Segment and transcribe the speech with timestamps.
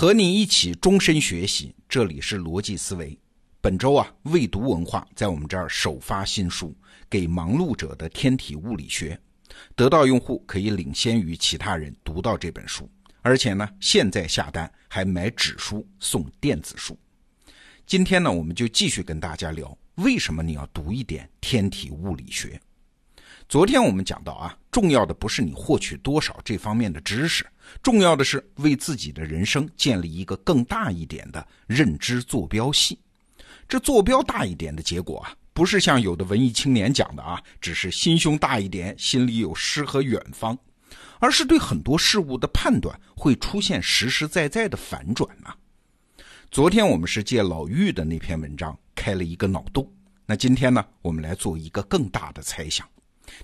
[0.00, 3.14] 和你一起终身学习，这里是逻辑思维。
[3.60, 6.68] 本周啊，未读文化在我们这儿首发新书
[7.10, 9.14] 《给忙碌者的天体物理学》，
[9.76, 12.90] 得到用户可以领先于其他人读到这本书，
[13.20, 16.98] 而且呢，现在下单还买纸书送电子书。
[17.84, 22.58] 今天呢，我们就继续跟大家聊，为什么你要读一点天体物理学。
[23.50, 27.44] 昨天我们讲到啊，重要的不是你获取多少这方面的知识，
[27.82, 32.98] 重要的是为自己的人生建立一个更大一点的认知坐标系。
[33.68, 40.56] 这坐标大一点的结果啊，不是像有的文艺青年讲的啊，只是心胸大一点，心里有诗和远方，
[41.18, 45.56] 而是对很多事物的判断会出现实实在在的反转啊。
[46.50, 49.88] 昨天我们是借老玉的那篇文章开了一个脑洞，
[50.26, 52.86] 那今天呢，我们来做一个更大的猜想。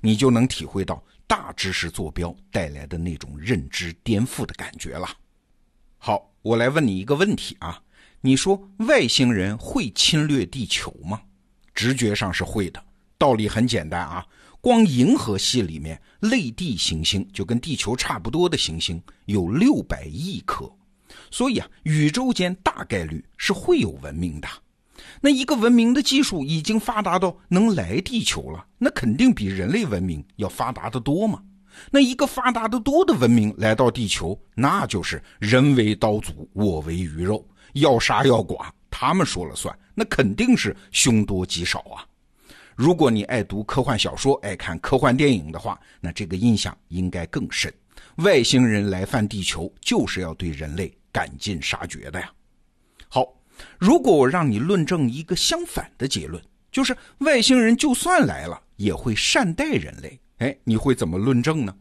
[0.01, 5.09] 你就能体会到大知识坐标带来的那种认知颠覆的感觉了。
[5.99, 7.83] 好，我来问你一个问题啊，
[8.21, 11.23] 你说外星人会侵略地球吗？
[11.75, 12.83] 直觉上是会的，
[13.19, 14.25] 道理很简单啊，
[14.61, 20.71] 光银河系里面类地行星就跟地球差不多的行星有六百亿颗，
[21.31, 24.49] 所以啊，宇宙间大概率是会有文明的。
[25.21, 31.43] 那一个文明的技术已经发达到能来地球了，那肯定比人类文明要发达的多嘛。
[31.91, 42.07] 那一个发达的多的文明来到地球，那就是人为刀俎，我为鱼肉，要杀要剐，他们说了算，那肯定是凶多吉少啊。
[42.75, 47.73] 如果你爱读科幻小说，爱看科幻电影的话，那这个印象应该更深。
[48.17, 52.31] 外星人来犯地球，就是要对人类赶尽杀绝的呀。
[53.09, 53.36] 好。
[53.79, 61.75] 如果我让你论证一个相反的结论，就是外星人就算来了也会善待人类，哎，你会怎么论证呢？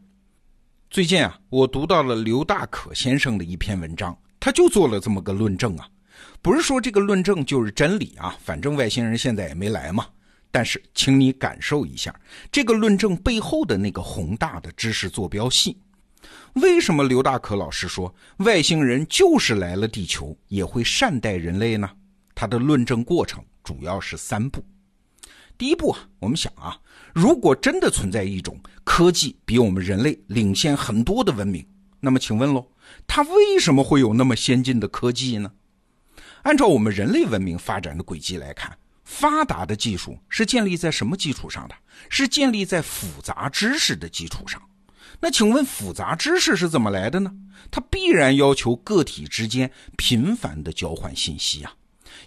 [0.90, 5.88] 最近啊，我读到了刘大可先生的一篇文章，他就做了这么个论证啊，
[6.40, 10.06] 不是说这个论证就是真理啊，反正外星人现在也没来嘛。
[10.52, 12.14] 但是，请你感受一下
[12.50, 15.76] 这个论证背后的那个宏大的知识坐标系。
[16.56, 21.90] 为什么刘大可老师说外星人就是来了地球也会善待人类呢？
[22.34, 24.64] 他的论证过程主要是三步。
[25.58, 26.78] 第一步啊，我们想啊，
[27.14, 31.66] 如果真的存在一种科技比我们人类领先很多的文明，
[32.00, 32.66] 那么请问喽，
[33.06, 35.52] 它为什么会有那么先进的科技呢？
[36.42, 38.74] 按照我们人类文明发展的轨迹来看，
[39.04, 41.74] 发达的技术是建立在什么基础上的？
[42.08, 44.62] 是建立在复杂知识的基础上。
[45.20, 47.32] 那请问复杂知识是怎么来的呢？
[47.70, 51.74] 它必然要求个体之间频繁的交换信息啊，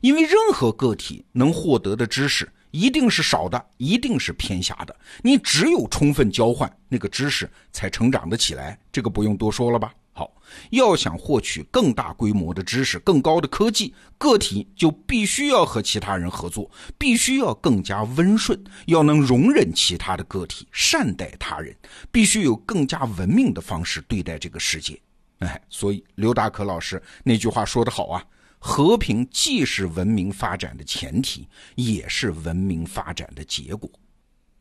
[0.02, 4.96] 因为任何个体能获得的知识一定是少的，一定是偏狭的。
[5.22, 8.78] 你只有充分交换，那个知识才成长得起来。
[8.92, 9.94] 这个不用多说了吧？
[10.20, 10.36] 好，
[10.72, 21.74] 要想获取更大规模的知识、更高的科技，个体就必须要和其他人合作，必须要更加温顺，要能容忍其他的个体，善待他人，
[22.12, 25.00] 必须有更加文明的方式对待这个世界。
[25.38, 28.22] 哎，所以刘大可老师那句话说得好啊：
[28.60, 33.90] 和平既是文明发展的前提，也是文明发展的结果。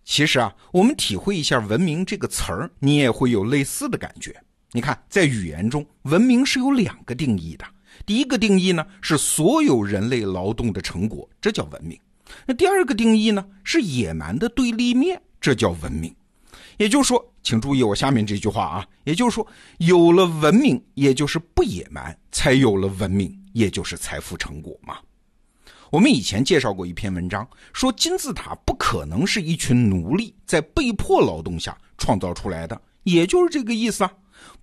[0.05, 4.35] 其实啊，我们体会一下“文明”这个词儿，你也会有类似的感觉。
[4.73, 7.65] 你看，在语言中，文明是有两个定义的。
[8.05, 11.99] 第一个定义呢，是所有人类劳动的成果，这叫文明。
[12.45, 16.15] 那第二个定义呢，是野蛮的对立面，这叫文明。
[16.77, 19.47] 也就是说，请注意我下面这句话啊，也就是说，
[19.79, 24.99] 有了文明，也就是不野蛮，才有了文明，也就是财富成果嘛。
[25.91, 34.13] 我们以前介绍过一篇文章，说金字塔不可能是一群奴隶在被迫劳动下创造出来的，也就是这个意思啊。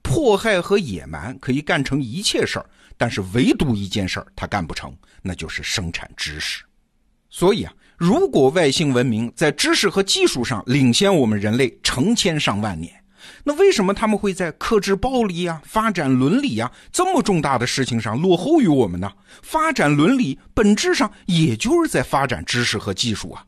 [0.02, 2.66] 迫害和野蛮可以干成一切事儿，
[2.98, 6.64] 但是唯独一件事儿他干不成，那就是生产知识。
[7.30, 12.94] 所以啊，如果外星文明在知识和技术上领先我们人类成千上万年，
[13.44, 19.12] 那为什么他们会在克制暴力啊、发展伦理啊这么重大的事情上落后于我们呢？
[19.42, 23.44] 发展伦理本质上也就是在发展知识和技术啊。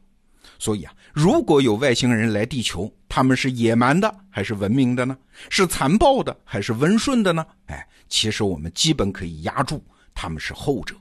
[0.60, 5.18] 所以啊，如果有外星人来地球，他们是野蛮的还是文明的呢？
[5.50, 7.44] 是残暴的还是温顺的呢？
[7.66, 9.84] 哎，其实我们基本可以压住，
[10.14, 10.94] 他们是后者。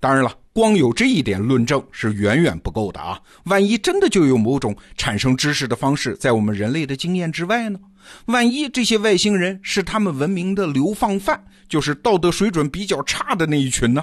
[0.00, 3.20] 当然了，光有这一点论证是远远不够的啊！
[3.44, 7.78] 万一真的就有某种产生知识的方式在我们人类的经验之外呢？
[8.24, 14.02] 万一这些外星人是他们文明的流放犯，就是道德水准比较差的那一群呢？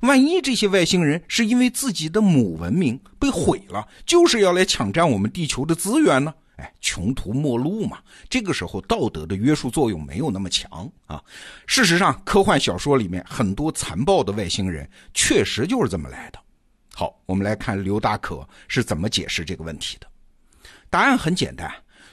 [0.00, 6.34] 万一这些外星人是因为自己的母文明被毁了，就是要来抢占我们地球的资源呢？
[6.80, 7.98] 穷途末路嘛。
[8.28, 11.22] 这个时候道德的约束作用没有那么强啊。
[11.66, 16.38] 事实上，科幻小说里面很多残暴的外星人确实就是这么来的。
[16.94, 20.06] 好，我们来看刘大可是怎么解释这个问题的。
[20.90, 21.72] 答案很简单，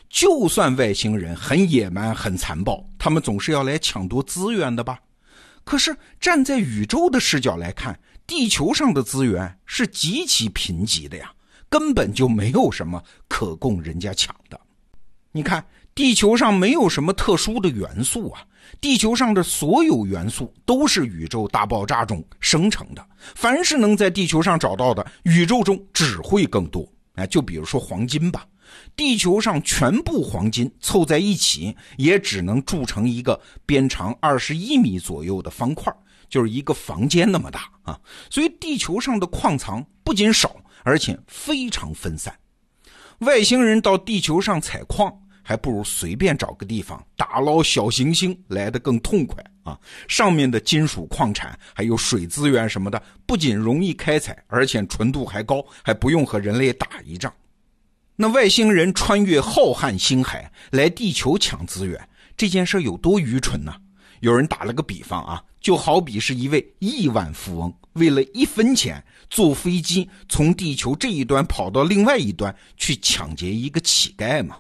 [0.10, 5.00] 就算外星人很野蛮、很残暴，他们总是要来抢夺资源的吧？
[5.66, 11.32] 可是站在宇宙的视角来看，地球上的资源是极其贫瘠的呀，
[11.70, 14.60] 根本就没有什么可供人家抢的。
[15.32, 15.64] 你看，
[15.94, 18.42] 地球上没有什么特殊的元素啊。
[18.82, 23.06] 地球上的所有元素都是宇宙大爆炸中生成的，
[23.36, 26.88] 凡是能在地球上找到的，宇宙中只会更多。
[27.16, 28.46] 哎，就比如说黄金吧，
[28.96, 35.92] 地球上全部黄金凑在一起，也只能铸成一个边长二十一米左右的方块，
[36.30, 38.00] 就是一个房间那么大啊。
[38.30, 42.34] 所以地球上的矿藏不仅少，而且非常分散。
[43.20, 45.14] 外星人到地球上采矿。
[45.42, 49.76] 还不如随便找个地方打捞小行星来的更痛快啊！
[50.08, 57.34] 上面的金属矿产还有水资源什么的，不仅容易开采，而且纯度还高，还不用和人类打一仗。
[58.16, 62.00] 那外星人穿越浩瀚星海来地球抢资源，
[62.38, 63.74] 这件事有多愚蠢呢？
[64.20, 74.58] 有人打了个比方啊，就好比是一位亿万富翁为了一分钱坐飞机从地球这一端跑到另外一端去抢劫一个乞丐嘛。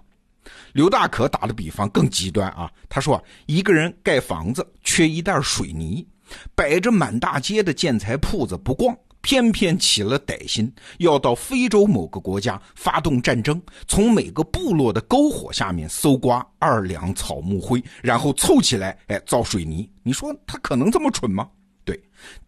[0.73, 2.71] 刘大可打的比方更极端啊！
[2.87, 6.05] 他说，一个人盖房子缺一袋水泥，
[6.53, 19.89] 摆着满大街的建材铺子不逛，偏偏起了歹心，要到非洲某个国家发动战争，从每个部落的篝火下面搜刮二两草木灰，然后凑起来，哎，造水泥。
[20.03, 21.47] 你说他可能这么蠢吗？
[21.85, 21.99] 对，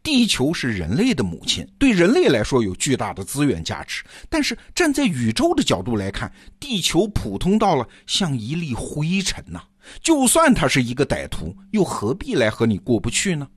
[0.03, 4.03] 地球是人类的母亲，对人类来说有巨大的资源价值。
[4.29, 9.63] 但是站在宇宙的角度来看，地球普通到了像一粒灰尘呐。
[10.01, 13.47] 就算他是一个歹徒，又何必来和你过不去呢？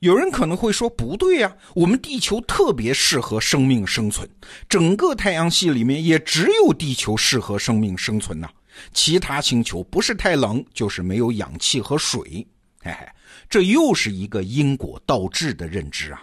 [0.00, 4.26] 有人可能会说，不对呀，我们地球特别适合生命生存，
[4.66, 8.48] 整个太阳系里面也只有地球适合生命生存呐。
[8.94, 12.46] 其他星球不是太冷，就是没有氧气和水。
[12.82, 13.06] 嘿嘿。
[13.48, 16.22] 这又是一个因果倒置的认知啊！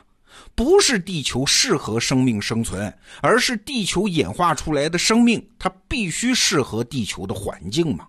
[0.56, 2.92] 不是地球适合生命生存，
[3.22, 8.08] 而是地球演化出来的生命，它必须适合地球的环境嘛。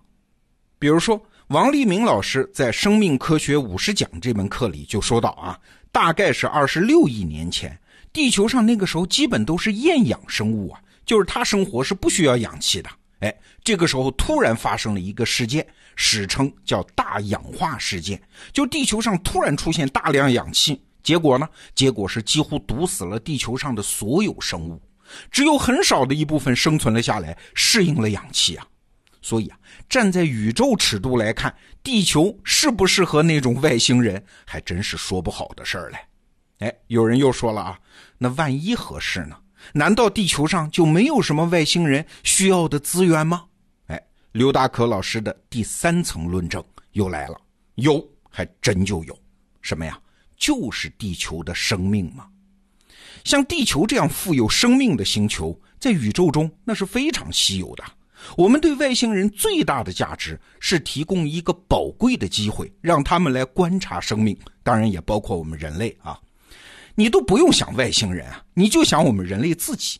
[0.79, 5.59] 比如说，王立明老师在《生命科学五十讲》这门课里就说到啊，
[5.91, 7.75] 大概是二十六亿年前，
[8.13, 12.89] 地球上那个时候基本都是厌氧生物啊，就是它生活是不需要氧气的。
[13.21, 15.65] 哎，这个时候突然发生了一个事件，
[15.95, 18.21] 史称叫大氧化事件，
[18.53, 24.79] 就地球上突然出现大量氧气，结果呢，结果是几乎毒死了地球上的所有生物，
[25.31, 28.67] 只有很少的一部分生存了下来，适应了氧气啊。
[29.21, 29.57] 所以啊，
[29.87, 35.97] 站在宇宙尺度来看，地球适不适合那种外星人，还真是说不好的事儿嘞。
[36.59, 37.79] 哎，有人又说了啊，
[38.17, 39.37] 那万一合适呢？
[39.73, 43.45] 难道地球上就没有什么外星人需要的资源吗？
[43.87, 44.01] 哎，
[44.31, 46.63] 刘大可老师的第三层论证
[46.93, 47.39] 又来了，
[47.75, 49.17] 有，还真就有，
[49.61, 49.99] 什么呀？
[50.37, 52.25] 就是地球的生命嘛。
[53.25, 57.83] 像地球这样富有生命的星球，在宇宙中那是非常稀有的。
[58.37, 66.19] 我们对外星人最大的价值是提供一个宝贵的机会，让他们来观察生命，当然也包括我们人类啊。
[66.95, 69.99] 你都不用想外星人啊，你就想我们人类自己。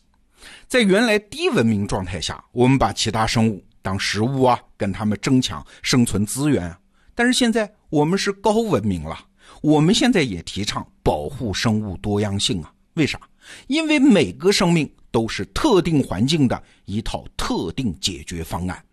[0.68, 6.74] 在原来低文明状态下，我们把其他生物当食物啊，跟他们争抢生存资源。
[7.14, 9.18] 但是现在我们是高文明了，
[9.62, 12.72] 我们现在也提倡保护生物多样性啊。
[12.94, 13.18] 为啥？
[13.66, 18.84] 因为每个生命都是特定环境的一套特定解决方案。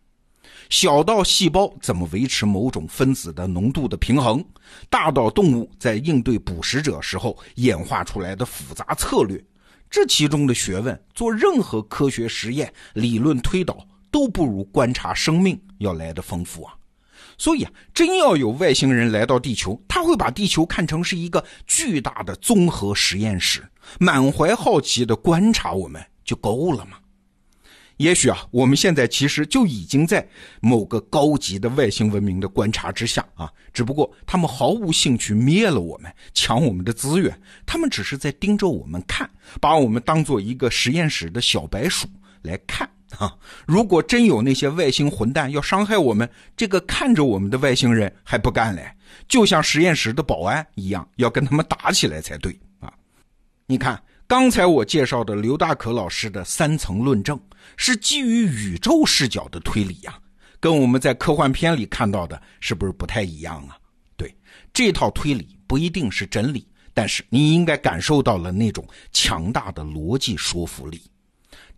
[0.70, 4.44] 小到细胞怎么维持某种分子的浓度的平衡，
[4.90, 9.42] 大到动物在应对捕食者时候演化出来的复杂策略，
[9.90, 16.76] 这其中的学问，做任何科学实验、理论推导都不如观察生命要来的丰富啊！
[17.38, 23.67] 所以啊，真要有外星人来到地球，他会把地球看成是一个巨大的综合实验室，
[24.00, 26.98] 满怀好奇的观察我们就够了嘛。
[27.98, 30.27] 也许啊，我们现在其实就已经在
[30.62, 39.27] 某个高级的外星文明的观察之下啊，只不过他们毫无兴趣灭了我们，抢我们的资源，他们只是在盯着我们看，
[39.60, 42.08] 把我们当做一个实验室的小白鼠
[42.44, 42.88] 来看
[43.18, 43.36] 啊。
[43.66, 48.92] 如果真有那些外星混蛋要伤害我们，这个看着我们的外星人还不干嘞，
[49.28, 52.92] 就像实验室的保安一样，要跟他们打起来才对啊。
[53.66, 54.02] 你看。
[54.30, 57.40] 刚才我介绍的刘大可老师的三层论证
[57.78, 60.20] 是基于宇宙视角的推理呀，
[60.60, 63.78] 跟我们在科幻片里看到的是不是不太一样啊？
[64.18, 64.36] 对，
[64.74, 71.02] 这套推理不一定是真理，但是你应该感受到了那种强大的逻辑说服力。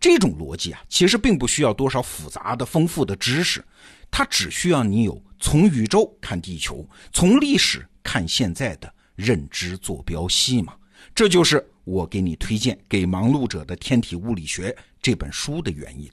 [0.00, 3.62] 这种逻辑啊，其实并不需要多少复杂的、丰富的知识，
[4.10, 10.74] 它只需要你有从宇宙看地球，从历史看现在的认知坐标系嘛。
[11.14, 14.70] 这就是我给你推荐《给忙碌者的天体物理学》
[15.02, 16.10] 这本书的原因。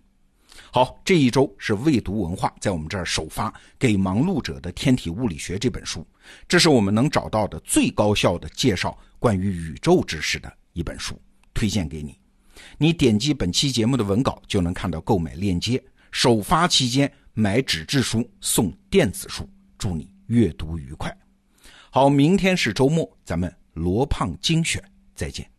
[0.70, 6.06] 好，这一周是未读文化在我们这儿首发《给忙碌者的天体物理学》这本书，
[6.46, 11.18] 这是我们能找到的最高效的介绍关于宇宙知识的一本书，
[11.54, 12.20] 推荐给你。
[12.78, 15.84] 你点击本期节目的文稿就能看到购买链接。
[16.12, 19.48] 首发期间买纸质书送电子书，
[19.78, 21.16] 祝你阅读愉快。
[21.90, 24.84] 好，明天是周末，咱们罗胖精选
[25.16, 25.50] 再见。